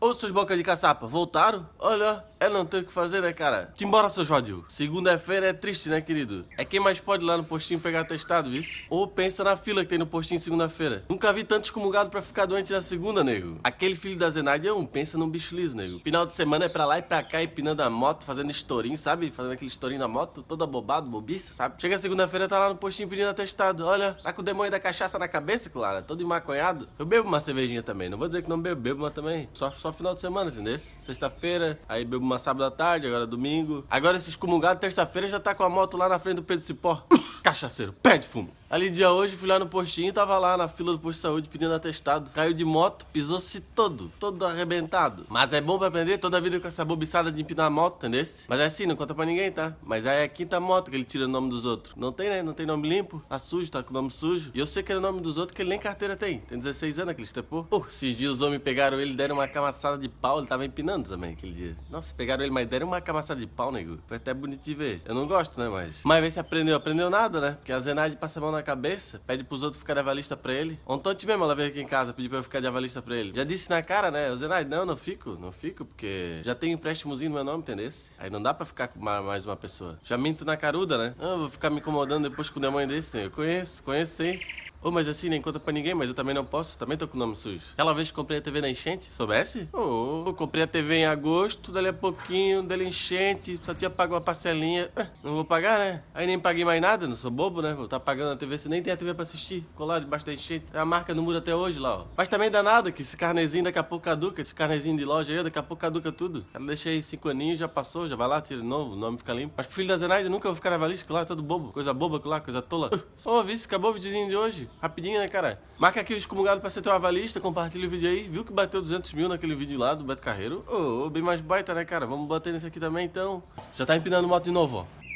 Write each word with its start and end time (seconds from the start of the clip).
Ô, 0.00 0.14
seus 0.14 0.30
boca 0.30 0.56
de 0.56 0.62
caçapa, 0.62 1.08
voltaram? 1.08 1.68
Olha, 1.76 2.24
é 2.40 2.48
não 2.48 2.64
ter 2.64 2.78
o 2.78 2.84
que 2.84 2.92
fazer, 2.92 3.20
né, 3.20 3.32
cara? 3.32 3.72
Te 3.76 3.84
embora, 3.84 4.08
seus 4.08 4.28
vadios. 4.28 4.64
Segunda-feira 4.68 5.48
é 5.48 5.52
triste, 5.52 5.88
né, 5.88 6.00
querido? 6.00 6.44
É 6.56 6.64
quem 6.64 6.80
mais 6.80 7.00
pode 7.00 7.24
ir 7.24 7.26
lá 7.26 7.36
no 7.36 7.44
postinho 7.44 7.80
pegar 7.80 8.04
testado, 8.04 8.50
vice? 8.50 8.86
Ou 8.88 9.06
pensa 9.06 9.42
na 9.42 9.56
fila 9.56 9.82
que 9.82 9.88
tem 9.88 9.98
no 9.98 10.06
postinho 10.06 10.38
segunda-feira. 10.38 11.02
Nunca 11.08 11.32
vi 11.32 11.44
tanto 11.44 11.64
excomungado 11.64 12.10
pra 12.10 12.22
ficar 12.22 12.46
doente 12.46 12.72
na 12.72 12.80
segunda, 12.80 13.24
nego. 13.24 13.58
Aquele 13.64 13.96
filho 13.96 14.16
da 14.16 14.30
Zenaide 14.30 14.68
é 14.68 14.72
um 14.72 14.86
pensa 14.86 15.18
num 15.18 15.28
bicho 15.28 15.54
liso, 15.54 15.76
nego. 15.76 16.00
Final 16.00 16.26
de 16.26 16.32
semana 16.32 16.66
é 16.66 16.68
pra 16.68 16.84
lá 16.84 16.98
e 16.98 17.02
pra 17.02 17.22
cá, 17.22 17.42
empinando 17.42 17.82
a 17.82 17.90
moto, 17.90 18.24
fazendo 18.24 18.50
estourinho, 18.50 18.96
sabe? 18.96 19.30
Fazendo 19.30 19.52
aquele 19.52 19.70
estourinho 19.70 20.00
na 20.00 20.08
moto, 20.08 20.42
toda 20.42 20.66
bobado, 20.66 21.10
bobiça, 21.10 21.54
sabe? 21.54 21.80
Chega 21.80 21.98
segunda-feira, 21.98 22.48
tá 22.48 22.58
lá 22.58 22.68
no 22.68 22.76
postinho 22.76 23.08
pedindo 23.08 23.28
atestado. 23.28 23.84
Olha, 23.84 24.14
tá 24.22 24.32
com 24.32 24.42
o 24.42 24.44
demônio 24.44 24.70
da 24.70 24.78
cachaça 24.78 25.18
na 25.18 25.26
cabeça, 25.26 25.68
Clara, 25.70 26.02
todo 26.02 26.22
emaconhado. 26.22 26.88
Eu 26.98 27.06
bebo 27.06 27.26
uma 27.26 27.40
cervejinha 27.40 27.82
também, 27.82 28.08
não 28.08 28.18
vou 28.18 28.28
dizer 28.28 28.42
que 28.42 28.48
não 28.48 28.60
bebo, 28.60 28.80
bebo, 28.80 29.02
mas 29.02 29.12
também. 29.12 29.48
Só, 29.52 29.72
só 29.72 29.92
final 29.92 30.14
de 30.14 30.20
semana, 30.20 30.50
entendeu? 30.50 30.78
Sexta-feira, 30.78 31.78
aí 31.88 32.04
bebo 32.04 32.27
uma 32.28 32.38
sábado 32.38 32.64
à 32.64 32.70
tarde, 32.70 33.06
agora 33.06 33.26
domingo. 33.26 33.84
Agora 33.90 34.16
esses 34.16 34.36
comungados, 34.36 34.80
terça-feira, 34.80 35.28
já 35.28 35.40
tá 35.40 35.54
com 35.54 35.64
a 35.64 35.68
moto 35.68 35.96
lá 35.96 36.08
na 36.08 36.18
frente 36.18 36.36
do 36.36 36.42
Pedro 36.42 36.64
Cipó. 36.64 37.02
Cachaceiro, 37.42 37.92
pé 37.94 38.18
de 38.18 38.26
fumo. 38.26 38.57
Ali 38.70 38.90
dia 38.90 39.10
hoje, 39.10 39.34
fui 39.34 39.48
lá 39.48 39.58
no 39.58 39.66
postinho, 39.66 40.12
tava 40.12 40.36
lá 40.36 40.54
na 40.54 40.68
fila 40.68 40.92
do 40.92 40.98
posto 40.98 41.16
de 41.16 41.22
saúde 41.22 41.48
pedindo 41.48 41.72
atestado. 41.72 42.28
Caiu 42.34 42.52
de 42.52 42.66
moto, 42.66 43.06
pisou-se 43.10 43.62
todo, 43.62 44.12
todo 44.20 44.44
arrebentado. 44.44 45.24
Mas 45.30 45.54
é 45.54 45.60
bom 45.60 45.78
pra 45.78 45.88
aprender 45.88 46.18
toda 46.18 46.36
a 46.36 46.40
vida 46.40 46.60
com 46.60 46.68
essa 46.68 46.84
bobiçada 46.84 47.32
de 47.32 47.40
empinar 47.40 47.64
a 47.66 47.70
moto, 47.70 47.96
entendeu? 47.96 48.18
Mas 48.46 48.60
é 48.60 48.66
assim, 48.66 48.84
não 48.84 48.94
conta 48.94 49.14
pra 49.14 49.24
ninguém, 49.24 49.50
tá? 49.50 49.74
Mas 49.82 50.06
aí 50.06 50.18
é 50.18 50.24
a 50.24 50.28
quinta 50.28 50.60
moto 50.60 50.90
que 50.90 50.96
ele 50.98 51.04
tira 51.04 51.24
o 51.24 51.28
nome 51.28 51.48
dos 51.48 51.64
outros. 51.64 51.94
Não 51.96 52.12
tem, 52.12 52.28
né? 52.28 52.42
Não 52.42 52.52
tem 52.52 52.66
nome 52.66 52.86
limpo, 52.86 53.22
tá 53.26 53.38
sujo, 53.38 53.70
tá 53.70 53.82
com 53.82 53.94
nome 53.94 54.10
sujo. 54.10 54.50
E 54.52 54.58
eu 54.58 54.66
sei 54.66 54.82
que 54.82 54.92
é 54.92 54.96
o 54.96 55.00
nome 55.00 55.22
dos 55.22 55.38
outros 55.38 55.56
que 55.56 55.62
ele 55.62 55.70
nem 55.70 55.78
carteira 55.78 56.14
tem. 56.14 56.40
Tem 56.40 56.58
16 56.58 56.98
anos 56.98 57.12
aquele 57.12 57.26
estepô. 57.26 57.64
Pô, 57.64 57.82
esses 57.88 58.14
dias 58.14 58.32
os 58.34 58.42
homens 58.42 58.60
pegaram 58.60 59.00
ele, 59.00 59.14
deram 59.14 59.36
uma 59.36 59.48
camaçada 59.48 59.96
de 59.96 60.10
pau, 60.10 60.40
ele 60.40 60.46
tava 60.46 60.66
empinando 60.66 61.08
também 61.08 61.32
aquele 61.32 61.52
dia. 61.52 61.76
Nossa, 61.88 62.12
pegaram 62.14 62.42
ele, 62.42 62.52
mas 62.52 62.68
deram 62.68 62.88
uma 62.88 63.00
camaçada 63.00 63.40
de 63.40 63.46
pau, 63.46 63.72
nego. 63.72 63.98
Foi 64.06 64.18
até 64.18 64.34
bonito 64.34 64.62
de 64.62 64.74
ver. 64.74 65.00
Eu 65.06 65.14
não 65.14 65.26
gosto, 65.26 65.58
né? 65.58 65.70
Mas. 65.70 66.02
Mas 66.04 66.22
vê 66.22 66.30
se 66.30 66.38
aprendeu. 66.38 66.76
Aprendeu 66.76 67.08
nada, 67.08 67.40
né? 67.40 67.50
Porque 67.52 67.72
a 67.72 67.80
Zenade 67.80 68.16
passa 68.16 68.38
a 68.38 68.42
mão 68.42 68.52
na 68.52 68.57
cabeça, 68.62 69.20
pede 69.26 69.44
pros 69.44 69.62
outros 69.62 69.78
ficarem 69.78 70.00
avalista 70.00 70.36
pra 70.36 70.52
ele. 70.52 70.78
Ontem 70.86 71.26
mesmo 71.26 71.44
ela 71.44 71.54
veio 71.54 71.68
aqui 71.68 71.80
em 71.80 71.86
casa 71.86 72.12
pedir 72.12 72.28
pra 72.28 72.38
eu 72.38 72.42
ficar 72.42 72.60
de 72.60 72.66
avalista 72.66 73.00
pra 73.00 73.16
ele. 73.16 73.32
Já 73.34 73.44
disse 73.44 73.70
na 73.70 73.82
cara, 73.82 74.10
né? 74.10 74.30
O 74.30 74.36
Zenade, 74.36 74.68
não, 74.68 74.84
não 74.84 74.96
fico, 74.96 75.36
não 75.40 75.50
fico, 75.50 75.84
porque 75.84 76.40
já 76.44 76.54
um 76.62 76.66
empréstimozinho 76.66 77.30
no 77.30 77.36
meu 77.36 77.44
nome, 77.44 77.60
entendeu? 77.60 77.88
Aí 78.18 78.28
não 78.28 78.42
dá 78.42 78.52
pra 78.52 78.66
ficar 78.66 78.88
com 78.88 79.00
mais 79.00 79.46
uma 79.46 79.56
pessoa. 79.56 79.98
Já 80.02 80.18
minto 80.18 80.44
na 80.44 80.56
caruda, 80.56 80.98
né? 80.98 81.14
Ah, 81.18 81.36
vou 81.36 81.48
ficar 81.48 81.70
me 81.70 81.78
incomodando 81.78 82.28
depois 82.28 82.50
com 82.50 82.58
o 82.58 82.62
demônio 82.62 82.88
desse? 82.88 83.18
Eu 83.18 83.30
conheço, 83.30 83.82
conheço 83.82 84.16
sim. 84.22 84.40
Ô, 84.80 84.88
oh, 84.88 84.92
mas 84.92 85.08
assim, 85.08 85.28
nem 85.28 85.42
conta 85.42 85.58
pra 85.58 85.72
ninguém, 85.72 85.92
mas 85.92 86.08
eu 86.08 86.14
também 86.14 86.32
não 86.32 86.44
posso, 86.44 86.78
também 86.78 86.96
tô 86.96 87.08
com 87.08 87.16
o 87.16 87.18
nome 87.18 87.34
sujo. 87.34 87.64
Aquela 87.72 87.92
vez 87.92 88.10
que 88.10 88.14
comprei 88.14 88.38
a 88.38 88.40
TV 88.40 88.60
na 88.60 88.70
enchente, 88.70 89.12
soubesse? 89.12 89.68
Ô, 89.72 90.24
oh, 90.28 90.32
comprei 90.34 90.62
a 90.62 90.68
TV 90.68 90.98
em 90.98 91.04
agosto, 91.04 91.72
dali 91.72 91.88
a 91.88 91.92
pouquinho, 91.92 92.62
dali 92.62 92.86
enchente, 92.86 93.58
só 93.64 93.74
tinha 93.74 93.90
pago 93.90 94.14
uma 94.14 94.20
parcelinha. 94.20 94.88
Ah, 94.94 95.08
não 95.24 95.34
vou 95.34 95.44
pagar, 95.44 95.80
né? 95.80 96.02
Aí 96.14 96.28
nem 96.28 96.38
paguei 96.38 96.64
mais 96.64 96.80
nada, 96.80 97.08
não 97.08 97.16
sou 97.16 97.28
bobo, 97.28 97.60
né? 97.60 97.74
Vou 97.74 97.86
estar 97.86 97.98
tá 97.98 98.04
pagando 98.04 98.30
a 98.30 98.36
TV, 98.36 98.56
você 98.56 98.68
nem 98.68 98.80
tem 98.80 98.92
a 98.92 98.96
TV 98.96 99.14
pra 99.14 99.24
assistir. 99.24 99.62
Ficou 99.62 99.84
lá 99.84 99.98
debaixo 99.98 100.24
da 100.24 100.32
enchente. 100.32 100.66
A 100.72 100.84
marca 100.84 101.12
não 101.12 101.24
muda 101.24 101.38
até 101.38 101.52
hoje 101.52 101.80
lá, 101.80 101.96
ó. 101.96 102.04
Mas 102.16 102.28
também 102.28 102.48
dá 102.48 102.62
nada, 102.62 102.92
que 102.92 103.02
esse 103.02 103.16
carnezinho 103.16 103.64
daqui 103.64 103.80
a 103.80 103.82
pouco 103.82 104.04
caduca, 104.04 104.40
esse 104.40 104.54
carnezinho 104.54 104.96
de 104.96 105.04
loja 105.04 105.32
aí, 105.32 105.42
daqui 105.42 105.58
a 105.58 105.62
pouco 105.62 105.80
caduca 105.80 106.12
tudo. 106.12 106.46
Ela 106.54 106.66
deixei 106.66 106.94
aí 106.94 107.02
cinco 107.02 107.28
aninhos, 107.28 107.58
já 107.58 107.66
passou, 107.66 108.08
já 108.08 108.14
vai 108.14 108.28
lá, 108.28 108.40
tira 108.40 108.60
de 108.60 108.66
novo, 108.66 108.92
o 108.92 108.96
nome 108.96 109.18
fica 109.18 109.32
limpo. 109.32 109.54
Mas 109.56 109.66
pro 109.66 109.74
filho 109.74 109.88
da 109.88 109.98
Zenaide 109.98 110.28
nunca 110.28 110.48
vou 110.48 110.54
ficar 110.54 110.70
na 110.70 110.78
valista, 110.78 111.12
lá, 111.12 111.24
todo 111.24 111.42
bobo. 111.42 111.72
Coisa 111.72 111.92
boba 111.92 112.20
lá, 112.28 112.40
coisa 112.40 112.62
tola. 112.62 112.90
Ô, 113.26 113.30
oh, 113.30 113.42
vice, 113.42 113.66
acabou 113.66 113.90
o 113.90 113.94
videozinho 113.94 114.28
de 114.28 114.36
hoje. 114.36 114.67
Rapidinho, 114.80 115.18
né, 115.18 115.28
cara? 115.28 115.60
Marca 115.78 116.00
aqui 116.00 116.14
o 116.14 116.16
excomungado 116.16 116.60
pra 116.60 116.70
ser 116.70 116.82
teu 116.82 116.92
avalista, 116.92 117.40
compartilha 117.40 117.86
o 117.86 117.90
vídeo 117.90 118.08
aí. 118.08 118.28
Viu 118.28 118.44
que 118.44 118.52
bateu 118.52 118.80
200 118.80 119.12
mil 119.12 119.28
naquele 119.28 119.54
vídeo 119.54 119.78
lá 119.78 119.94
do 119.94 120.04
Beto 120.04 120.22
Carreiro? 120.22 120.64
Ô, 120.68 121.06
oh, 121.06 121.10
bem 121.10 121.22
mais 121.22 121.40
baita, 121.40 121.74
né, 121.74 121.84
cara? 121.84 122.06
Vamos 122.06 122.28
bater 122.28 122.52
nesse 122.52 122.66
aqui 122.66 122.78
também, 122.78 123.04
então. 123.04 123.42
Já 123.76 123.84
tá 123.84 123.96
empinando 123.96 124.28
moto 124.28 124.44
de 124.44 124.50
novo, 124.50 124.78
ó. 124.78 125.08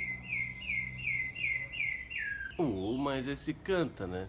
Oh, 2.58 2.96
mas 2.96 3.26
esse 3.26 3.54
canta, 3.54 4.06
né? 4.06 4.28